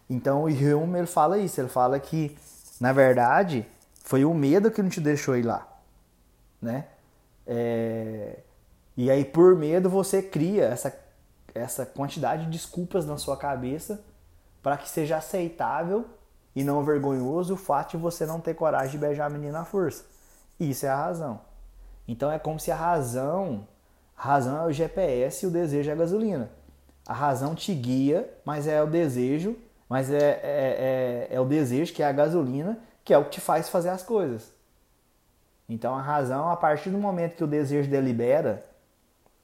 Então 0.09 0.45
o 0.45 0.47
Hume 0.47 0.99
ele 0.99 1.09
fala 1.09 1.37
isso, 1.37 1.61
ele 1.61 1.69
fala 1.69 1.99
que, 1.99 2.39
na 2.81 2.93
verdade, 2.93 3.67
foi 4.09 4.25
o 4.25 4.33
medo 4.33 4.71
que 4.71 4.83
não 4.83 4.89
te 4.89 5.03
deixou 5.03 5.37
ir 5.37 5.43
lá, 5.43 5.69
né? 6.63 6.87
É... 7.47 8.39
E 8.97 9.11
aí, 9.11 9.23
por 9.23 9.55
medo, 9.55 9.91
você 9.91 10.23
cria 10.23 10.65
essa, 10.65 10.99
essa 11.55 11.85
quantidade 11.85 12.47
de 12.47 12.53
desculpas 12.53 13.05
na 13.05 13.19
sua 13.19 13.37
cabeça 13.37 14.03
para 14.63 14.79
que 14.79 14.89
seja 14.89 15.19
aceitável 15.19 16.07
e 16.57 16.65
não 16.65 16.83
vergonhoso 16.83 17.53
o 17.53 17.57
fato 17.59 17.91
de 17.91 17.97
você 17.99 18.25
não 18.25 18.41
ter 18.41 18.55
coragem 18.55 18.93
de 18.93 18.97
beijar 18.97 19.27
a 19.27 19.29
menina 19.29 19.61
à 19.61 19.65
força. 19.67 20.07
Isso 20.59 20.87
é 20.87 20.89
a 20.89 20.97
razão. 20.97 21.43
Então 22.09 22.33
é 22.33 22.39
como 22.39 22.59
se 22.59 22.71
a 22.71 22.77
razão, 22.77 23.69
a 24.17 24.23
razão 24.23 24.57
é 24.63 24.65
o 24.65 24.73
GPS 24.73 25.45
e 25.45 25.49
o 25.49 25.51
desejo 25.51 25.91
é 25.91 25.93
a 25.93 25.97
gasolina. 25.97 26.51
A 27.07 27.13
razão 27.13 27.55
te 27.55 27.75
guia, 27.75 28.27
mas 28.43 28.67
é 28.67 28.83
o 28.83 28.87
desejo, 28.87 29.55
mas 29.87 30.11
é, 30.11 30.17
é, 30.17 30.39
é, 30.43 31.29
é 31.31 31.39
o 31.39 31.45
desejo 31.45 31.93
que 31.93 32.03
é 32.03 32.07
a 32.07 32.13
gasolina, 32.13 32.88
que 33.09 33.15
é 33.15 33.17
o 33.17 33.25
que 33.25 33.31
te 33.31 33.41
faz 33.41 33.71
fazer 33.71 33.89
as 33.89 34.03
coisas. 34.03 34.53
Então 35.67 35.95
a 35.95 36.03
razão, 36.03 36.51
a 36.51 36.57
partir 36.59 36.91
do 36.91 36.99
momento 36.99 37.37
que 37.37 37.45
o 37.45 37.47
desejo 37.47 37.89
delibera, 37.89 38.63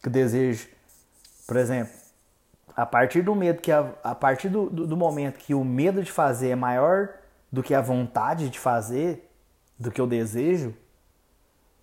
que 0.03 0.09
o 0.09 0.11
desejo, 0.11 0.69
por 1.47 1.57
exemplo, 1.57 1.95
a 2.77 2.85
partir 2.85 3.23
do 3.23 3.35
medo 3.35 3.63
que 3.63 3.73
a, 3.73 3.91
a 4.05 4.15
partir 4.15 4.51
do, 4.51 4.69
do, 4.69 4.87
do, 4.87 4.97
momento 4.99 5.39
que 5.39 5.55
o 5.55 5.65
medo 5.65 6.03
de 6.03 6.13
fazer 6.13 6.51
é 6.51 6.55
maior 6.55 7.09
do 7.51 7.63
que 7.63 7.73
a 7.73 7.81
vontade 7.81 8.51
de 8.51 8.59
fazer, 8.59 9.33
do 9.79 9.91
que 9.91 10.03
o 10.03 10.07
desejo, 10.07 10.75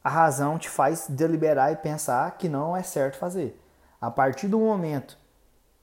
a 0.03 0.09
razão 0.09 0.59
te 0.59 0.69
faz 0.69 1.07
deliberar 1.09 1.73
e 1.73 1.77
pensar 1.77 2.38
que 2.38 2.47
não 2.47 2.77
é 2.77 2.83
certo 2.83 3.17
fazer. 3.17 3.59
A 4.00 4.11
partir 4.11 4.47
do 4.47 4.59
momento 4.59 5.17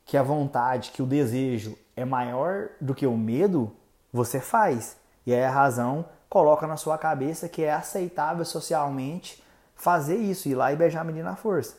que 0.05 0.17
a 0.17 0.23
vontade, 0.23 0.93
que 0.93 1.03
o 1.03 1.07
desejo 1.07 1.77
é 1.97 2.05
maior 2.05 2.69
do 2.81 2.95
que 2.95 3.05
o 3.05 3.17
medo, 3.17 3.75
você 4.13 4.39
faz. 4.39 4.97
E 5.29 5.35
aí 5.35 5.45
a 5.45 5.51
razão 5.51 6.07
coloca 6.27 6.67
na 6.67 6.79
sua 6.79 6.97
cabeça 6.97 7.51
que 7.51 7.63
é 7.63 7.71
aceitável 7.71 8.47
socialmente 8.47 9.45
fazer 9.75 10.17
isso, 10.17 10.49
ir 10.49 10.55
lá 10.55 10.73
e 10.73 10.77
beijar 10.77 11.03
a 11.03 11.05
menina 11.05 11.33
à 11.33 11.37
força. 11.37 11.77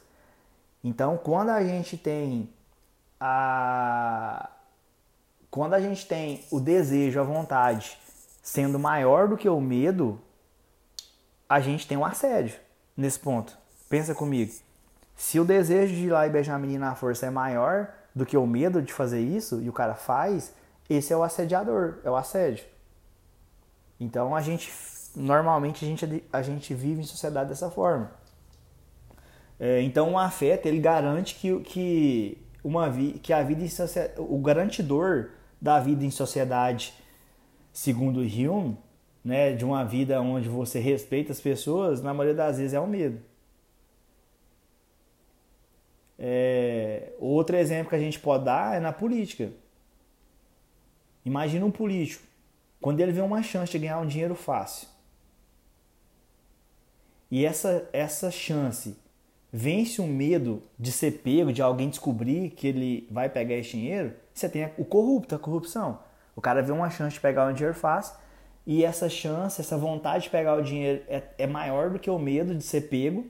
Então, 0.84 1.18
quando 1.18 1.50
a 1.50 1.64
gente 1.64 1.98
tem 1.98 2.48
a 3.20 4.52
quando 5.50 5.74
a 5.74 5.82
gente 5.82 6.08
tem 6.08 6.46
o 6.52 6.60
desejo, 6.60 7.20
a 7.20 7.24
vontade 7.24 7.98
sendo 8.44 8.78
maior 8.78 9.28
do 9.28 9.36
que 9.36 9.50
o 9.50 9.60
medo, 9.60 10.22
a 11.50 11.60
gente 11.60 11.88
tem 11.88 11.98
um 11.98 12.06
assédio 12.06 12.60
nesse 12.96 13.18
ponto. 13.18 13.58
Pensa 13.90 14.14
comigo. 14.14 14.54
Se 15.16 15.40
o 15.40 15.44
desejo 15.44 15.96
de 15.96 16.06
ir 16.06 16.12
lá 16.12 16.28
e 16.28 16.30
beijar 16.30 16.54
a 16.54 16.60
menina 16.60 16.92
à 16.92 16.96
força 16.96 17.26
é 17.26 17.32
maior 17.32 17.90
do 18.14 18.28
que 18.28 18.38
o 18.38 18.46
medo 18.46 18.80
de 18.80 18.94
fazer 18.94 19.22
isso, 19.22 19.60
e 19.60 19.68
o 19.68 19.74
cara 19.74 19.96
faz, 19.96 20.54
esse 20.88 21.12
é 21.12 21.18
o 21.18 21.24
assediador, 21.24 21.96
é 22.04 22.12
o 22.12 22.16
assédio. 22.16 22.64
Então 24.00 24.36
a 24.36 24.42
gente 24.42 24.72
normalmente 25.16 25.84
a 25.84 25.88
gente, 25.88 26.24
a 26.32 26.42
gente 26.42 26.74
vive 26.74 27.02
em 27.02 27.06
sociedade 27.06 27.50
dessa 27.50 27.70
forma. 27.70 28.12
É, 29.60 29.82
então 29.82 30.14
o 30.14 30.18
afeto 30.18 30.68
ele 30.68 30.80
garante 30.80 31.36
que, 31.36 31.60
que, 31.62 32.38
uma 32.64 32.90
vi, 32.90 33.14
que 33.14 33.34
a 33.34 33.44
vida 33.44 33.62
em 33.62 33.70
o 34.18 34.40
garantidor 34.40 35.32
da 35.62 35.80
vida 35.80 36.06
em 36.06 36.12
sociedade, 36.12 36.94
segundo 37.74 38.22
Hume, 38.22 38.78
né, 39.24 39.54
de 39.54 39.66
uma 39.66 39.84
vida 39.84 40.22
onde 40.22 40.48
você 40.48 40.80
respeita 40.80 41.34
as 41.34 41.42
pessoas, 41.42 42.02
na 42.02 42.14
maioria 42.14 42.36
das 42.36 42.58
vezes 42.58 42.74
é 42.74 42.80
o 42.80 42.88
medo. 42.88 43.20
É, 46.18 47.14
outro 47.20 47.56
exemplo 47.58 47.90
que 47.90 47.96
a 47.96 48.00
gente 48.00 48.20
pode 48.20 48.46
dar 48.46 48.76
é 48.76 48.80
na 48.80 48.94
política. 48.94 49.52
Imagina 51.26 51.66
um 51.66 51.72
político, 51.72 52.24
quando 52.82 53.00
ele 53.00 53.12
vê 53.12 53.22
uma 53.22 53.44
chance 53.44 53.72
de 53.72 53.80
ganhar 53.80 54.00
um 54.00 54.08
dinheiro 54.08 54.36
fácil. 54.36 54.88
E 57.30 57.46
essa, 57.46 57.88
essa 57.94 58.32
chance 58.32 58.98
vence 59.52 60.02
o 60.02 60.08
medo 60.08 60.64
de 60.78 60.92
ser 60.92 61.20
pego, 61.24 61.52
de 61.52 61.62
alguém 61.62 61.90
descobrir 61.90 62.52
que 62.52 62.68
ele 62.68 63.08
vai 63.12 63.30
pegar 63.30 63.56
esse 63.56 63.72
dinheiro, 63.72 64.14
você 64.34 64.48
tem 64.48 64.72
o 64.78 64.86
corrupto, 64.86 65.36
a 65.36 65.40
corrupção. 65.40 66.00
O 66.36 66.42
cara 66.42 66.62
vê 66.62 66.72
uma 66.72 66.90
chance 66.90 67.16
de 67.16 67.20
pegar 67.20 67.48
um 67.48 67.54
dinheiro 67.54 67.76
fácil 67.76 68.16
e 68.66 68.84
essa 68.84 69.10
chance, 69.10 69.60
essa 69.60 69.78
vontade 69.78 70.26
de 70.26 70.30
pegar 70.30 70.56
o 70.56 70.62
dinheiro 70.62 71.04
é, 71.08 71.24
é 71.38 71.48
maior 71.48 71.90
do 71.90 72.00
que 72.00 72.10
o 72.10 72.20
medo 72.20 72.56
de 72.56 72.64
ser 72.64 72.82
pego. 72.82 73.26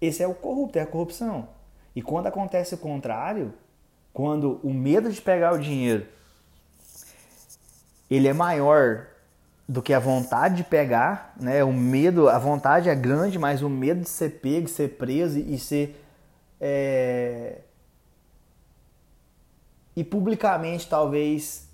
Esse 0.00 0.22
é 0.22 0.26
o 0.26 0.34
corrupto, 0.34 0.78
é 0.78 0.82
a 0.82 0.86
corrupção. 0.86 1.48
E 1.94 2.02
quando 2.02 2.26
acontece 2.26 2.74
o 2.74 2.78
contrário, 2.78 3.52
quando 4.12 4.60
o 4.62 4.72
medo 4.72 5.10
de 5.10 5.20
pegar 5.20 5.54
o 5.54 5.58
dinheiro 5.58 6.06
ele 8.16 8.28
é 8.28 8.32
maior 8.32 9.06
do 9.68 9.80
que 9.80 9.94
a 9.94 9.98
vontade 9.98 10.56
de 10.56 10.64
pegar, 10.64 11.34
né? 11.40 11.64
O 11.64 11.72
medo, 11.72 12.28
a 12.28 12.38
vontade 12.38 12.88
é 12.88 12.94
grande, 12.94 13.38
mas 13.38 13.62
o 13.62 13.70
medo 13.70 14.02
de 14.02 14.08
ser 14.08 14.40
pego, 14.40 14.68
ser 14.68 14.96
preso 14.96 15.38
e 15.38 15.58
ser 15.58 15.98
é... 16.60 17.60
e 19.96 20.04
publicamente 20.04 20.88
talvez 20.88 21.68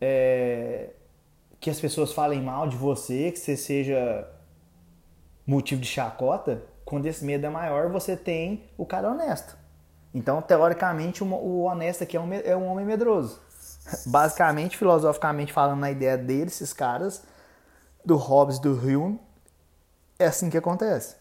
é... 0.00 0.90
que 1.60 1.68
as 1.68 1.80
pessoas 1.80 2.12
falem 2.12 2.40
mal 2.40 2.66
de 2.66 2.76
você, 2.76 3.30
que 3.30 3.38
você 3.38 3.56
seja 3.56 4.26
motivo 5.46 5.80
de 5.80 5.88
chacota, 5.88 6.62
quando 6.84 7.06
esse 7.06 7.24
medo 7.24 7.44
é 7.44 7.50
maior, 7.50 7.90
você 7.90 8.16
tem 8.16 8.64
o 8.78 8.86
cara 8.86 9.10
honesto. 9.10 9.56
Então, 10.14 10.40
teoricamente, 10.40 11.22
o 11.22 11.62
honesto 11.62 12.04
aqui 12.04 12.16
é 12.16 12.20
um, 12.20 12.32
é 12.32 12.56
um 12.56 12.66
homem 12.66 12.86
medroso. 12.86 13.40
Basicamente, 14.06 14.78
filosoficamente 14.78 15.52
falando 15.52 15.80
na 15.80 15.90
ideia 15.90 16.16
deles, 16.16 16.54
esses 16.54 16.72
caras, 16.72 17.22
do 18.04 18.16
Hobbes 18.16 18.58
do 18.58 18.72
Hume, 18.72 19.20
é 20.18 20.26
assim 20.26 20.48
que 20.48 20.56
acontece. 20.56 21.16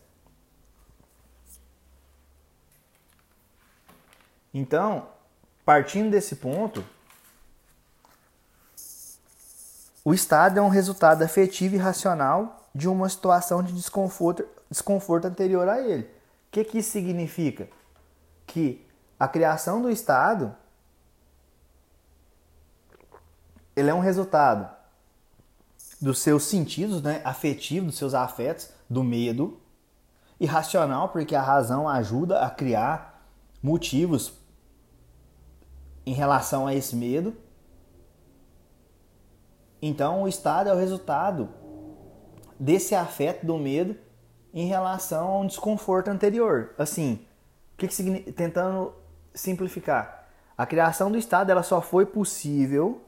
Então, 4.53 5.07
partindo 5.65 6.11
desse 6.11 6.35
ponto, 6.35 6.85
o 10.05 10.13
estado 10.13 10.59
é 10.59 10.61
um 10.61 10.69
resultado 10.69 11.23
afetivo 11.23 11.75
e 11.75 11.77
racional 11.77 12.67
de 12.73 12.87
uma 12.87 13.09
situação 13.09 13.63
de 13.63 13.73
desconforto, 13.73 14.45
desconforto 14.69 15.25
anterior 15.25 15.67
a 15.67 15.81
ele. 15.81 16.03
O 16.03 16.07
que, 16.51 16.63
que 16.63 16.77
isso 16.79 16.91
significa? 16.91 17.67
Que 18.45 18.85
a 19.19 19.27
criação 19.27 19.81
do 19.81 19.89
estado 19.89 20.55
ele 23.75 23.89
é 23.89 23.93
um 23.93 23.99
resultado 23.99 24.69
dos 26.01 26.19
seus 26.19 26.43
sentidos, 26.43 27.01
né, 27.01 27.21
afetivos, 27.23 27.89
dos 27.89 27.97
seus 27.97 28.13
afetos, 28.13 28.69
do 28.89 29.03
medo, 29.03 29.59
e 30.39 30.45
racional, 30.45 31.09
porque 31.09 31.35
a 31.35 31.41
razão 31.41 31.87
ajuda 31.87 32.41
a 32.41 32.49
criar 32.49 33.25
motivos 33.61 34.33
em 36.05 36.13
relação 36.13 36.67
a 36.67 36.73
esse 36.73 36.95
medo. 36.95 37.33
Então, 39.81 40.23
o 40.23 40.27
estado 40.27 40.69
é 40.69 40.73
o 40.73 40.77
resultado 40.77 41.49
desse 42.59 42.93
afeto 42.95 43.45
do 43.45 43.57
medo 43.57 43.95
em 44.53 44.67
relação 44.67 45.27
a 45.27 45.39
um 45.39 45.47
desconforto 45.47 46.09
anterior. 46.09 46.73
Assim, 46.77 47.25
que, 47.77 47.87
que? 47.87 48.31
Tentando 48.31 48.93
simplificar, 49.33 50.27
a 50.57 50.65
criação 50.65 51.11
do 51.11 51.17
estado 51.17 51.49
ela 51.49 51.63
só 51.63 51.81
foi 51.81 52.05
possível 52.05 53.01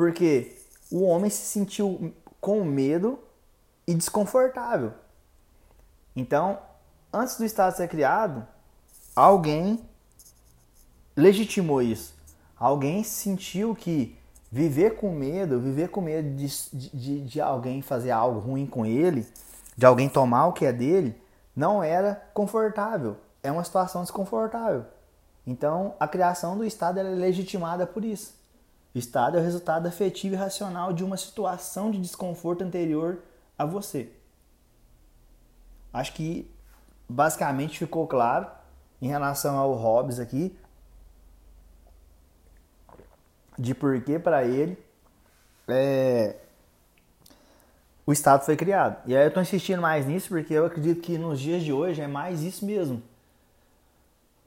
porque 0.00 0.56
o 0.90 1.02
homem 1.02 1.28
se 1.28 1.44
sentiu 1.44 2.14
com 2.40 2.64
medo 2.64 3.18
e 3.86 3.94
desconfortável. 3.94 4.94
Então, 6.16 6.58
antes 7.12 7.36
do 7.36 7.44
Estado 7.44 7.76
ser 7.76 7.86
criado, 7.86 8.48
alguém 9.14 9.78
legitimou 11.14 11.82
isso. 11.82 12.14
Alguém 12.56 13.04
sentiu 13.04 13.74
que 13.74 14.18
viver 14.50 14.96
com 14.96 15.12
medo, 15.12 15.60
viver 15.60 15.90
com 15.90 16.00
medo 16.00 16.34
de, 16.34 16.48
de, 16.72 17.20
de 17.20 17.38
alguém 17.38 17.82
fazer 17.82 18.10
algo 18.10 18.40
ruim 18.40 18.64
com 18.66 18.86
ele, 18.86 19.28
de 19.76 19.84
alguém 19.84 20.08
tomar 20.08 20.46
o 20.46 20.54
que 20.54 20.64
é 20.64 20.72
dele, 20.72 21.14
não 21.54 21.82
era 21.82 22.26
confortável. 22.32 23.18
É 23.42 23.52
uma 23.52 23.64
situação 23.64 24.00
desconfortável. 24.00 24.86
Então, 25.46 25.94
a 26.00 26.08
criação 26.08 26.56
do 26.56 26.64
Estado 26.64 26.98
é 27.00 27.02
legitimada 27.02 27.86
por 27.86 28.02
isso. 28.02 28.39
O 28.94 28.98
estado 28.98 29.36
é 29.36 29.40
o 29.40 29.44
resultado 29.44 29.86
afetivo 29.86 30.34
e 30.34 30.38
racional 30.38 30.92
de 30.92 31.04
uma 31.04 31.16
situação 31.16 31.90
de 31.90 31.98
desconforto 31.98 32.62
anterior 32.62 33.20
a 33.56 33.64
você. 33.64 34.10
Acho 35.92 36.12
que 36.12 36.50
basicamente 37.08 37.78
ficou 37.78 38.06
claro 38.06 38.46
em 39.00 39.08
relação 39.08 39.58
ao 39.58 39.74
Hobbes 39.74 40.18
aqui 40.18 40.56
de 43.58 43.74
por 43.74 44.00
que 44.02 44.18
para 44.18 44.44
ele 44.44 44.78
é, 45.68 46.36
o 48.06 48.12
Estado 48.12 48.44
foi 48.44 48.56
criado. 48.56 48.96
E 49.06 49.16
aí 49.16 49.22
eu 49.22 49.28
estou 49.28 49.42
insistindo 49.42 49.80
mais 49.80 50.06
nisso 50.06 50.28
porque 50.28 50.54
eu 50.54 50.66
acredito 50.66 51.00
que 51.00 51.16
nos 51.16 51.38
dias 51.38 51.62
de 51.62 51.72
hoje 51.72 52.00
é 52.00 52.08
mais 52.08 52.42
isso 52.42 52.64
mesmo. 52.64 53.02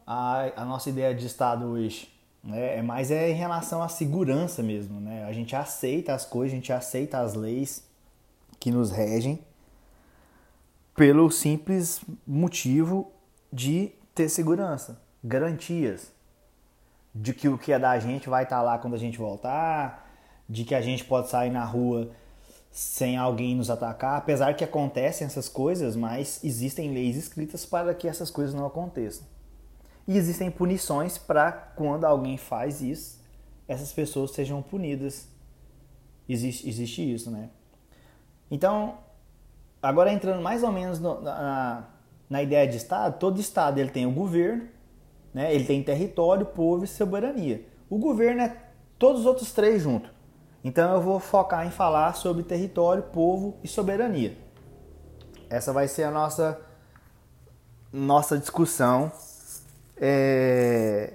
A, 0.05 0.51
a 0.57 0.65
nossa 0.65 0.89
ideia 0.89 1.15
de 1.15 1.25
Estado 1.25 1.65
hoje? 1.65 2.12
É 2.51 2.81
mais 2.81 3.09
é 3.09 3.29
em 3.29 3.35
relação 3.35 3.81
à 3.81 3.87
segurança 3.87 4.61
mesmo, 4.61 4.99
né? 4.99 5.23
A 5.23 5.31
gente 5.31 5.55
aceita 5.55 6.13
as 6.13 6.25
coisas, 6.25 6.51
a 6.51 6.55
gente 6.55 6.73
aceita 6.73 7.19
as 7.19 7.35
leis 7.35 7.83
que 8.59 8.69
nos 8.69 8.91
regem 8.91 9.39
pelo 10.95 11.31
simples 11.31 12.01
motivo 12.27 13.11
de 13.51 13.91
ter 14.13 14.29
segurança, 14.29 15.01
garantias 15.23 16.11
de 17.15 17.33
que 17.33 17.47
o 17.47 17.57
que 17.57 17.71
é 17.71 17.79
da 17.79 17.97
gente 17.99 18.27
vai 18.27 18.43
estar 18.43 18.57
tá 18.57 18.61
lá 18.61 18.77
quando 18.77 18.95
a 18.95 18.99
gente 18.99 19.17
voltar, 19.17 20.11
de 20.49 20.63
que 20.65 20.75
a 20.75 20.81
gente 20.81 21.05
pode 21.05 21.29
sair 21.29 21.49
na 21.49 21.63
rua 21.63 22.11
sem 22.71 23.17
alguém 23.17 23.55
nos 23.55 23.69
atacar, 23.69 24.17
apesar 24.17 24.55
que 24.55 24.63
acontecem 24.63 25.25
essas 25.27 25.47
coisas, 25.47 25.95
mas 25.95 26.43
existem 26.43 26.91
leis 26.91 27.15
escritas 27.15 27.65
para 27.65 27.93
que 27.93 28.07
essas 28.07 28.31
coisas 28.31 28.53
não 28.53 28.65
aconteçam. 28.65 29.32
E 30.07 30.17
existem 30.17 30.51
punições 30.51 31.17
para 31.17 31.51
quando 31.51 32.05
alguém 32.05 32.37
faz 32.37 32.81
isso, 32.81 33.21
essas 33.67 33.93
pessoas 33.93 34.31
sejam 34.31 34.61
punidas. 34.61 35.27
Existe, 36.27 36.67
existe 36.67 37.13
isso, 37.13 37.31
né? 37.31 37.49
Então, 38.51 38.97
agora 39.81 40.11
entrando 40.11 40.41
mais 40.41 40.63
ou 40.63 40.71
menos 40.71 40.99
no, 40.99 41.21
na, 41.21 41.87
na 42.29 42.43
ideia 42.43 42.67
de 42.67 42.77
Estado, 42.77 43.17
todo 43.17 43.39
Estado 43.39 43.79
ele 43.79 43.89
tem 43.89 44.05
o 44.05 44.11
governo, 44.11 44.67
né? 45.33 45.53
ele 45.53 45.65
tem 45.65 45.81
território, 45.83 46.45
povo 46.45 46.83
e 46.83 46.87
soberania. 46.87 47.65
O 47.89 47.97
governo 47.97 48.41
é 48.41 48.57
todos 48.99 49.21
os 49.21 49.25
outros 49.25 49.51
três 49.51 49.81
juntos. 49.81 50.09
Então 50.63 50.93
eu 50.93 51.01
vou 51.01 51.19
focar 51.19 51.65
em 51.67 51.71
falar 51.71 52.15
sobre 52.15 52.43
território, 52.43 53.03
povo 53.03 53.57
e 53.63 53.67
soberania. 53.67 54.37
Essa 55.49 55.73
vai 55.73 55.87
ser 55.87 56.03
a 56.03 56.11
nossa 56.11 56.59
nossa 57.91 58.37
discussão 58.39 59.11
é, 60.05 61.13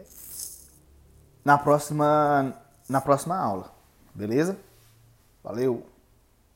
na 1.44 1.58
próxima 1.58 2.54
na 2.88 3.02
próxima 3.02 3.36
aula, 3.36 3.70
beleza? 4.14 4.56
Valeu. 5.44 5.86